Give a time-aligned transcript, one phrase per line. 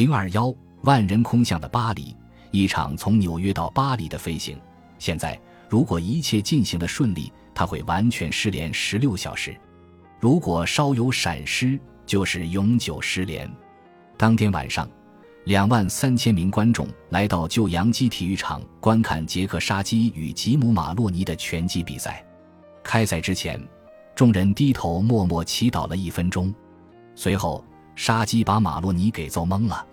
[0.00, 0.50] 零二幺
[0.84, 2.16] 万人空巷的巴黎，
[2.52, 4.58] 一场从纽约到巴黎的飞行。
[4.98, 5.38] 现在，
[5.68, 9.52] 如果一切进行的顺利，他会完全失联十六小时；
[10.18, 13.46] 如果稍有闪失，就是永久失联。
[14.16, 14.88] 当天晚上，
[15.44, 22.24] 两万三千名观众来到旧洋基体育场观看杰克沙基与吉姆马洛尼的拳击比赛。
[22.82, 23.62] 开赛之前，
[24.14, 26.54] 众人低头默默祈祷了一分钟，
[27.14, 27.62] 随后
[27.94, 29.88] 沙基把马洛尼给揍懵了。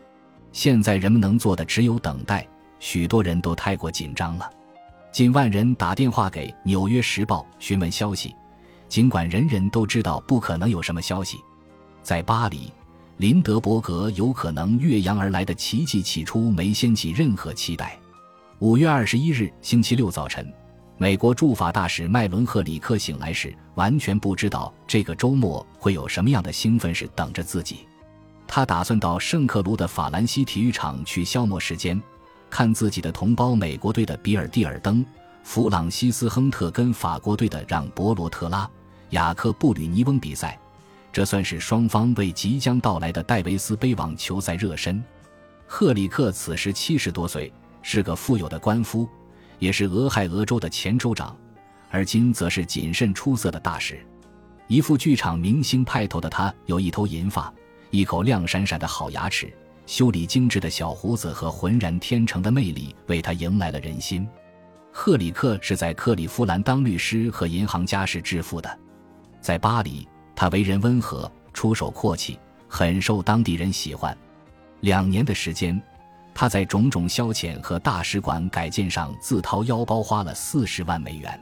[0.58, 2.44] 现在人们能做的只有等待。
[2.80, 4.50] 许多人都太过紧张了，
[5.12, 8.34] 近万人打电话给《纽约时报》询问消息，
[8.90, 11.38] 尽管人人都知道不可能有什么消息。
[12.02, 12.74] 在巴黎，
[13.18, 17.96] 林德伯格有可能越洋而来的奇迹起初没掀起任何期待。
[18.58, 20.52] 五月二十一日星期六早晨，
[20.98, 27.88] 美国驻法大使麦伦赫里克醒来时，完全不知道这个周末会有什么样的兴奋事等着自己。
[28.48, 32.02] 他打算到圣克卢的法兰西体育场去消磨时间，
[32.50, 35.06] 看自己的同胞美国队的比尔蒂尔登、
[35.44, 38.68] 弗朗西斯亨特跟法国队的让博罗特拉、
[39.10, 40.58] 雅克布吕尼翁比赛。
[41.12, 45.04] 这算是双方为即将到来的戴维斯杯网球赛热身。
[45.66, 49.08] 赫里克此时七十多岁，是个富有的官夫，
[49.60, 51.36] 也是俄亥俄州的前州长，
[51.90, 54.00] 而今则是谨慎出色的大使。
[54.68, 57.52] 一副剧场明星派头的他，有一头银发。
[57.90, 59.54] 一口亮闪闪的好牙齿，
[59.86, 64.28] 修理精致的小胡子和浑然天成的魅力，为他迎来了人心。
[64.92, 68.80] 赫里克是在克利夫兰当律师和银行家时致富的，
[69.40, 74.16] 在巴黎，他为人温和，出手阔气，很受当地人喜欢。
[74.82, 75.80] 两年的时间，
[76.34, 81.40] 他在种种消遣和大使馆改建上自掏腰包花了四十万美元。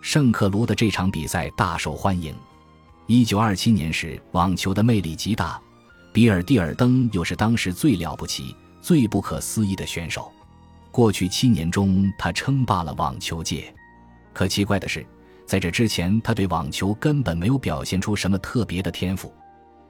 [0.00, 2.34] 圣克卢的这场比赛大受欢迎。
[3.06, 5.60] 一九二七年时，网球的魅力极大。
[6.12, 10.30] 比尔蒂尔登又是当时最了不起、最不可思议的选手。
[10.90, 13.74] 过去七年中，他称霸了网球界。
[14.34, 15.06] 可奇怪的是，
[15.46, 19.32] 在这之前，他对网球根本没有表现出什么特别的天赋。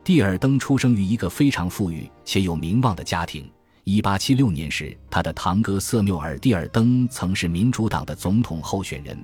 [0.04, 3.50] 蒂尔登出生于一个非常富裕且有名望的家庭。
[3.84, 9.20] 1876年时，他的堂哥瑟缪尔·蒂尔登曾是民主党的总统候选人，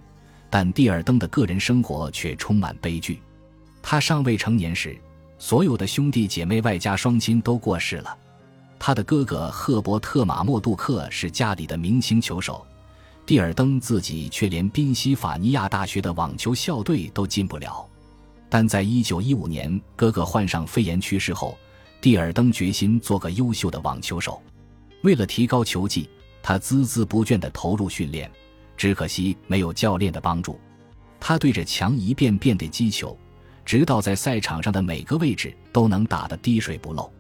[0.51, 3.23] 但蒂尔登的个人生活却充满悲剧。
[3.81, 4.99] 他尚未成年时。
[5.39, 8.17] 所有的兄弟姐妹外加双亲都过世了。
[8.79, 12.65] 他的哥哥赫伯特·马莫杜克是家里的明星球手，
[13.27, 17.85] 蒂尔登自己却连宾夕法尼亚大学的网球校队都进不了。
[18.49, 21.57] 但在一九一五年哥哥患上肺炎去世后，
[22.01, 24.41] 蒂尔登决心做个优秀的网球手。
[25.03, 26.09] 为了提高球技，
[26.43, 28.31] 他孜孜不倦地投入训练，
[28.77, 30.59] 只可惜没有教练的帮助，
[31.21, 33.17] 他对着墙一遍遍地击球。
[33.69, 37.13] 直到在赛场上的每个位置都能打得滴水不漏。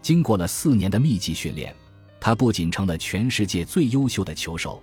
[0.00, 1.74] 经过了四年的密集训练，
[2.20, 4.80] 他不仅成了全世界最优秀的球手，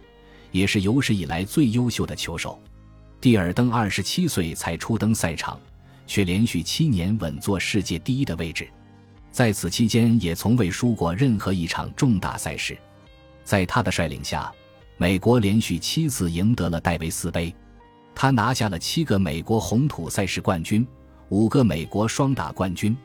[0.52, 2.62] 也是有史以来最优秀的球手。
[3.22, 5.58] 蒂尔登二十七岁才初登赛场，
[6.06, 8.68] 却连续七年稳坐世界第一的位置，
[9.32, 12.78] 在此期间也从未输过任何一场重大赛事。
[13.46, 14.52] 在他的率领下，
[14.98, 17.56] 美国连续七次赢得了戴维斯杯，
[18.14, 20.86] 他拿下了七个美国红土赛事冠军。
[21.30, 22.96] 五个美国双打冠军。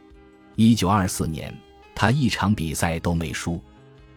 [0.57, 1.55] 一九二四年，
[1.95, 3.61] 他一场比赛都没输。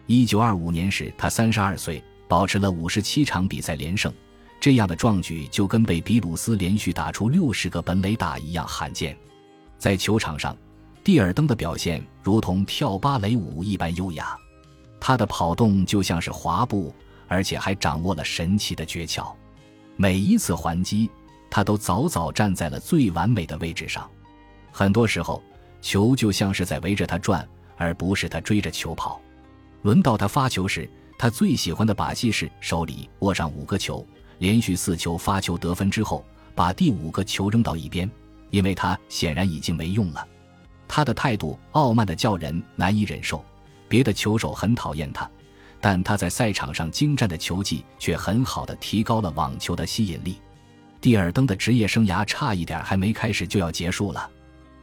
[0.06, 4.12] 一九二五年时，他三十二岁，保持了五十七场比赛连胜。
[4.60, 9.16] 这样的壮举就跟被比鲁斯连续打出六十个本垒打一样罕见。
[9.78, 10.56] 在球场上，
[11.02, 14.36] 蒂尔登的表现如同跳芭蕾舞一般优雅，
[15.00, 16.94] 他的跑动就像是滑步，
[17.28, 19.32] 而且还掌握了神奇的诀窍。
[19.96, 21.10] 每一次还击。
[21.54, 24.10] 他都早早站在了最完美的位置上，
[24.72, 25.40] 很多时候
[25.80, 29.20] 球就像是在围着他转，而不是他追着球跑。
[29.82, 34.04] 轮到他发球时，他最喜欢的把戏是手里握上五个球，
[34.38, 36.24] 连续四球发球得分之后，
[36.56, 38.10] 把第五个球扔到一边，
[38.50, 40.26] 因为他显然已经没用了。
[40.88, 43.44] 他的态度傲慢的叫人难以忍受，
[43.88, 45.30] 别的球手很讨厌他，
[45.80, 50.38] 但他在赛场上精湛的球技却很好的提高了网球的吸引力。
[51.04, 54.30] 蒂尔登的职业生涯差一点还没开始就要结束了。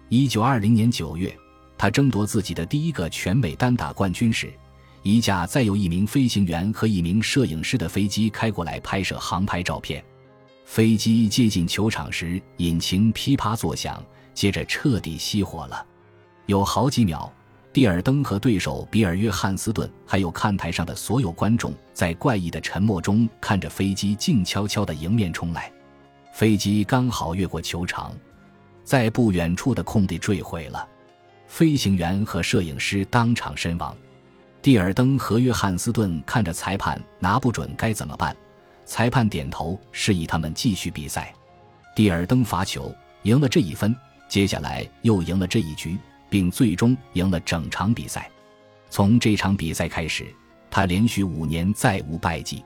[0.07, 1.35] 一九二零年九月，
[1.75, 4.53] 他争夺自己的第一个全美单打冠军时，
[5.01, 10.06] 一架载有一名飞行员和一名摄影师的飞机开过来拍摄航拍照片。
[10.63, 14.00] 飞机接近球场时，引擎噼啪作响，
[14.35, 15.83] 接着彻底熄火了。
[16.45, 17.33] 有好几秒，
[17.73, 25.71] 蒂尔登和对手比尔·约翰斯顿还有看台上的所有观众在怪异的沉默中看着飞机静悄悄地迎面冲来。
[26.31, 28.13] 飞机刚好越过球场，
[28.83, 30.88] 在不远处的空地坠毁了，
[31.48, 33.95] 飞行员和摄影师当场身亡。
[34.62, 38.36] 蒂尔登和约翰斯顿看着裁判拿不准该怎么办，
[38.86, 41.33] 裁判点头示意他们继续比赛。
[41.95, 42.94] 蒂尔登罚球
[43.24, 43.95] 赢了这一分，
[44.30, 45.98] 接下来又赢了这一局，
[46.30, 48.30] 并最终赢了整场比赛。
[48.89, 50.25] 从这场比赛开始，
[50.69, 52.63] 他连续五年再无败绩。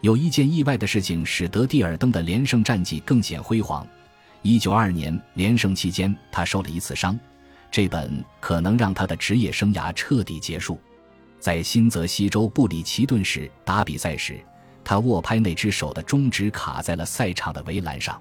[0.00, 3.86] 有一件意外的事情使得蒂尔登的连胜战绩更显辉煌。
[4.42, 7.18] 一九二二年连胜期间，他受了一次伤，
[7.70, 10.78] 这本可能让他的职业生涯彻底结束。
[11.40, 14.38] 在新泽西州布里奇顿市打比赛时，
[14.84, 18.20] 他握拍那只手的中指卡在了赛场的围栏上。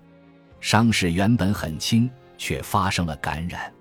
[0.59, 3.71] 伤势原本很轻，却发生了感染。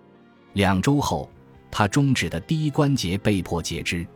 [0.53, 1.31] 两周后，
[1.71, 4.07] 他中指的第一关节被迫截肢。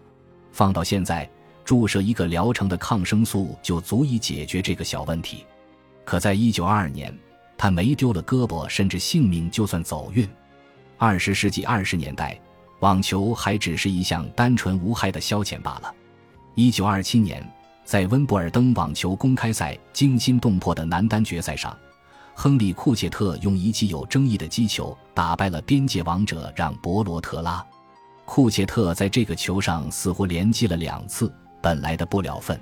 [0.53, 1.29] 放到现在，
[1.69, 5.45] 注射一个疗程的抗生素就足以解决这个小问题。
[6.03, 7.19] 可在1922年，
[7.59, 10.27] 他没丢了胳膊，甚至性命就算走运。
[10.97, 12.41] 二十世纪二十年代，
[12.81, 15.95] 网球还只是一项单纯无害的消遣罢了。
[16.57, 17.47] 1927年，
[17.85, 21.77] 在温布尔登网球公开赛惊心动魄的男单决赛上。
[22.33, 27.63] 亨利·库切特用一记有争议的击球打败了边界王者让·博罗特拉。
[28.25, 32.59] 库切特在这个球上似乎连击了两次，本来的不了分。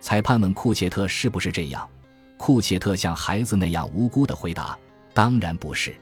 [0.00, 1.88] 裁判问库切特是不是这样，
[2.36, 4.78] 库切特像孩子那样无辜地回答
[5.14, 5.94] ：“当然不是。”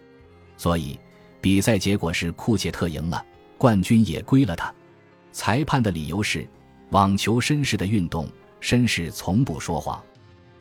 [0.57, 0.99] 所以
[1.41, 3.25] 比赛结果是库切特赢了，
[3.59, 4.73] 冠军也归了他。
[5.33, 6.47] 裁判的理由是：
[6.91, 8.29] 网球绅士的运动，
[8.61, 10.03] 绅士从不说谎，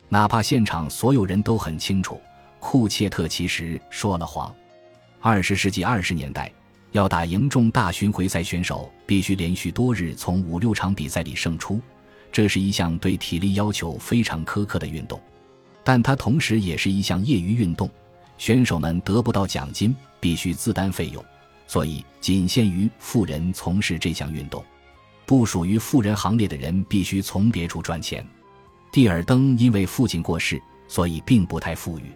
[0.08, 2.20] 哪怕现场所有人都很清楚。
[2.58, 4.54] 库切特其实说了谎。
[5.20, 6.52] 二十世纪二十年代，
[6.92, 11.80] 要打赢重大巡回赛，选手必须连续多日从五六场比赛里胜出，
[12.30, 15.20] 这是一项对体力要求非常苛刻的运动。
[15.82, 17.90] 但它同时也是一项业余运动，
[18.38, 21.24] 选手们得不到奖金，必须自担费用，
[21.66, 24.62] 所以仅限于富人从事这项运动。
[25.24, 28.24] 不属于富人行列的人必须从别处赚钱。
[28.92, 32.12] 蒂尔登因为父亲过世，所以并不太富裕。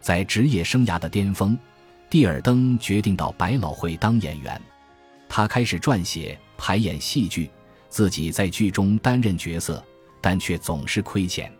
[0.00, 1.58] 在职业生涯的巅峰，
[2.08, 4.60] 蒂尔登决定到百老汇当演员。
[5.28, 7.50] 他开始撰写、排演戏剧，
[7.88, 9.82] 自己在剧中担任角色，
[10.20, 11.52] 但却总是亏钱。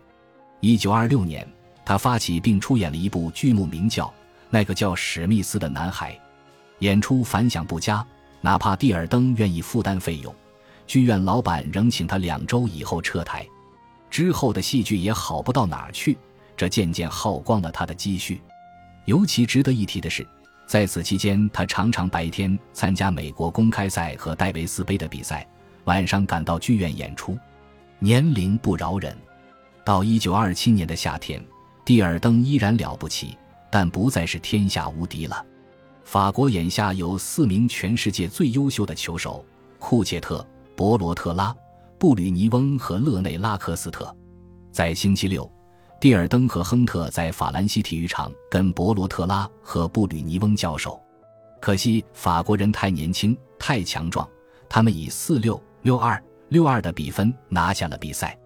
[0.61, 1.45] 一九二六年，
[1.85, 4.05] 他发起并出演了一部剧目，名叫
[4.49, 6.13] 《那个叫史密斯的男孩》。
[6.79, 8.05] 演出反响不佳，
[8.39, 10.33] 哪怕蒂尔登愿意负担费用，
[10.85, 13.45] 剧院老板仍请他两周以后撤台。
[14.09, 16.17] 之后的戏剧也好不到哪儿去。
[16.55, 18.41] 这渐渐耗光了他的积蓄。
[19.05, 20.27] 尤其值得一提的是，
[20.67, 25.47] 在此期间，他常常白天参加美国公开赛和戴维斯杯的比赛，
[25.85, 27.37] 晚上赶到剧院演出。
[27.99, 29.17] 年龄不饶人。
[29.85, 31.41] 到一九二七年的夏天，
[31.85, 33.37] 蒂尔登依然了不起，
[33.71, 35.41] 但不再是天下无敌了。
[36.03, 39.45] 法国眼下有四名全世界最优秀的球手：
[39.79, 41.55] 库切特、博罗特拉、
[41.97, 44.13] 布吕尼翁和勒内拉克斯特。
[44.69, 45.49] 在星期六。
[45.99, 51.01] 蒂尔登和亨特在法兰西体育场跟博罗特拉和布吕尼翁交手，
[51.59, 54.27] 可惜法国人太年轻、太强壮，
[54.69, 58.37] 他们以四六六二六二的比分拿下了比赛。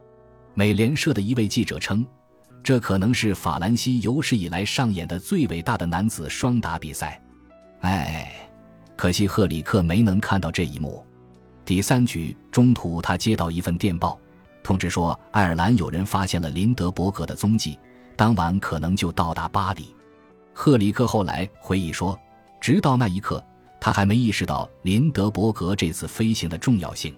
[0.53, 2.06] 美联社的一位记者称，
[2.63, 7.21] 这可能是法兰西有史以来上演的最伟大的男子双打比赛。
[7.81, 8.31] 哎，
[8.95, 11.06] 可惜赫里克没能看到这一幕。
[11.65, 14.18] 第三局中途，他接到一份电报。
[14.63, 17.77] 通知说，爱尔兰有人发现了林德伯格的踪迹，
[18.15, 19.95] 当晚可能就到达巴黎。
[20.53, 22.18] 赫里克后来回忆说，
[22.59, 23.44] 直到那一刻，
[23.80, 27.15] 他还没意识到林德伯格这次飞行的重要性。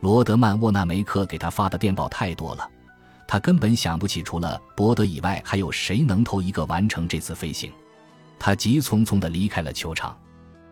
[0.00, 2.68] 罗德曼·沃纳梅克给他发的电报太多了，
[3.28, 7.70] 他根本想不起除了伯德以外还有谁能头一个完成这次飞行。
[8.38, 10.18] 他急匆匆地离开了球场。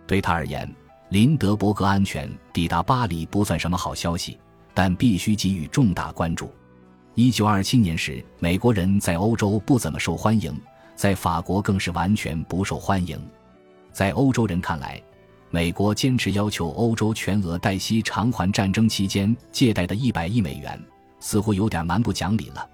[0.05, 0.69] 对他而言，
[1.11, 4.37] 林德伯格安全抵达巴黎不算什么好消息。
[4.81, 6.51] 但必须给予重大关注。
[7.15, 10.59] 一九二七年时，美国人在欧洲不怎么受欢迎，
[10.97, 13.21] 在法国更是完全不受欢迎。
[13.93, 14.99] 在欧洲人看来，
[15.51, 20.83] 美国坚持要求欧洲全额代息偿还战争期间借贷的一百亿美元，
[21.19, 22.67] 似乎有点蛮不讲理了。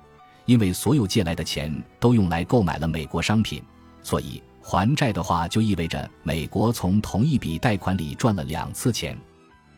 [0.44, 3.60] 因为所有借来的钱都用来购买了美国商品，
[4.00, 9.18] 所以还债的话就意味着美国从同一笔贷款里赚了两次钱。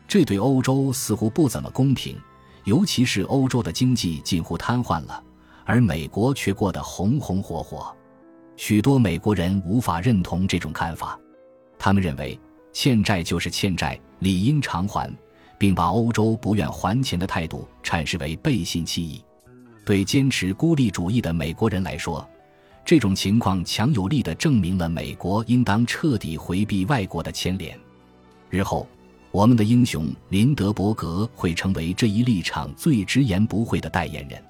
[0.09, 2.17] 这对欧洲似乎不怎么公平，
[2.63, 5.23] 尤其是欧洲的经济近乎瘫痪了，
[5.65, 7.95] 而美国却过得红红火火。
[8.57, 11.17] 许多美国人无法认同这种看法，
[11.77, 12.37] 他们认为
[12.73, 15.15] 欠债就是欠债，理应偿还，
[15.59, 19.23] 并把欧洲不愿还钱的态度阐释为背信弃义。
[19.85, 22.27] 对坚持孤立主义的美国人来说，
[22.83, 27.79] 这种情况强有力地证明了美国应当彻底回避外国的牵连。
[28.49, 28.87] 日后。
[29.31, 34.43] 我们的英雄林德伯格会成为这一立场最直言不讳的代言人。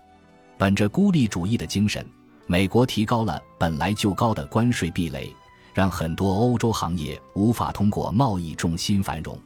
[0.57, 2.05] 本着孤立主义的精神，
[2.47, 5.35] 美国提高了本来就高的关税壁垒，
[5.73, 9.37] 让很多欧洲行业无法通过贸易重心繁荣。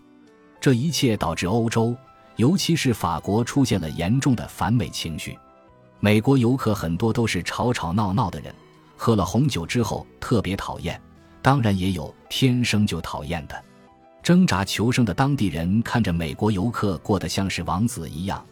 [0.61, 1.95] 这一切导致欧洲，
[2.35, 5.37] 尤其是法国出现了严重的反美情绪。
[5.99, 8.53] 美国游客很多都是吵吵闹闹的人，
[8.95, 11.01] 喝了红酒之后特别讨厌。
[11.41, 13.63] 当然也有天生就讨厌的。
[14.23, 18.43] 挣扎求生的当地人看着美国游客过得像是王子一样，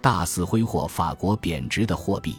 [0.00, 2.34] 大肆挥霍法国贬值的货币。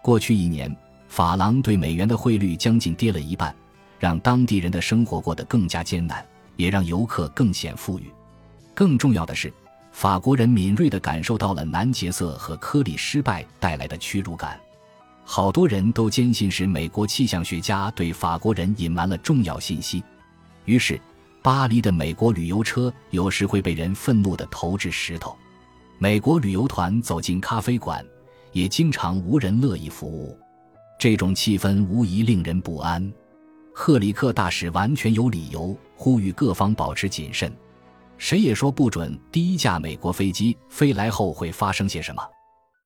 [0.00, 0.74] 过去一年，
[1.08, 3.52] 法郎对美元的汇率将近跌了一半，
[3.98, 6.24] 让当地人的生活过得更加艰难，
[6.54, 8.04] 也让游客更显富裕。
[8.72, 9.52] 更重要的是，
[9.90, 14.60] 法国人敏锐地感受到了南杰瑟和科里失败带来的屈辱感。
[15.24, 20.04] 好多人都坚信是美国气象学家对法国人隐瞒了重要信息，
[20.66, 21.00] 于是。
[21.42, 25.36] 巴黎的美国旅游车有时会被人愤怒地投掷石头，
[25.98, 28.06] 美国旅游团走进咖啡馆，
[28.52, 30.38] 也经常无人乐意服务。
[31.00, 33.12] 这种气氛无疑令人不安。
[33.74, 37.52] 赫里克大使完全有理由呼吁各方保持谨慎，
[38.18, 42.22] 谁也说不准第一架美国飞机飞来后会发生些什么。